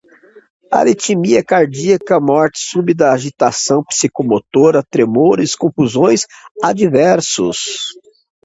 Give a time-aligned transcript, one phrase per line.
[0.79, 6.25] arritmia cardíaca, morte súbita, agitação psicomotora, tremores, convulsões,
[6.63, 7.93] adversos